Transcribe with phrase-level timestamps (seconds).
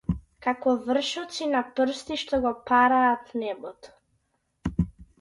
[0.45, 3.99] Како вршоци на прсти што го параат небото.